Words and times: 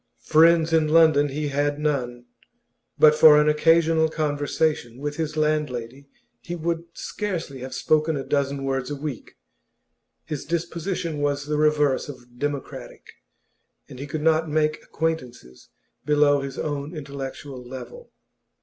Friends 0.23 0.73
in 0.73 0.87
London 0.87 1.29
he 1.29 1.49
had 1.49 1.77
none; 1.77 2.25
but 2.97 3.13
for 3.13 3.39
an 3.39 3.47
occasional 3.47 4.09
conversation 4.09 4.97
with 4.97 5.17
his 5.17 5.37
landlady 5.37 6.07
he 6.41 6.55
would 6.55 6.85
scarcely 6.95 7.59
have 7.59 7.75
spoken 7.75 8.17
a 8.17 8.23
dozen 8.23 8.63
words 8.63 8.89
in 8.89 8.97
a 8.97 8.99
week. 8.99 9.37
His 10.25 10.43
disposition 10.43 11.19
was 11.19 11.45
the 11.45 11.55
reverse 11.57 12.09
of 12.09 12.39
democratic, 12.39 13.11
and 13.87 13.99
he 13.99 14.07
could 14.07 14.23
not 14.23 14.49
make 14.49 14.81
acquaintances 14.83 15.69
below 16.03 16.41
his 16.41 16.57
own 16.57 16.95
intellectual 16.97 17.63
level. 17.63 18.11